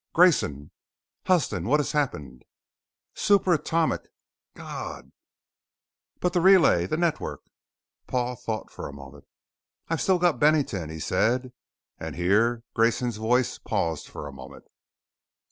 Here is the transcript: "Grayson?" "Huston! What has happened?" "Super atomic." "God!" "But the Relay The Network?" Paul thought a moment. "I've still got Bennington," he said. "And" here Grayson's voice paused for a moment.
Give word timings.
"Grayson?" 0.13 0.71
"Huston! 1.27 1.65
What 1.65 1.79
has 1.79 1.91
happened?" 1.91 2.43
"Super 3.13 3.53
atomic." 3.53 4.01
"God!" 4.55 5.11
"But 6.19 6.33
the 6.33 6.41
Relay 6.41 6.87
The 6.87 6.97
Network?" 6.97 7.41
Paul 8.07 8.35
thought 8.35 8.73
a 8.79 8.91
moment. 8.91 9.25
"I've 9.89 10.01
still 10.01 10.17
got 10.17 10.39
Bennington," 10.39 10.89
he 10.89 10.99
said. 10.99 11.53
"And" 11.99 12.15
here 12.15 12.63
Grayson's 12.73 13.17
voice 13.17 13.59
paused 13.59 14.07
for 14.07 14.27
a 14.27 14.33
moment. 14.33 14.63